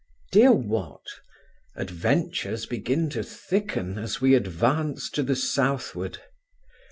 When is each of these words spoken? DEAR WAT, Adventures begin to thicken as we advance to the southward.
DEAR 0.31 0.51
WAT, 0.51 1.05
Adventures 1.75 2.65
begin 2.65 3.07
to 3.11 3.21
thicken 3.21 3.99
as 3.99 4.19
we 4.19 4.33
advance 4.33 5.11
to 5.11 5.21
the 5.21 5.35
southward. 5.35 6.17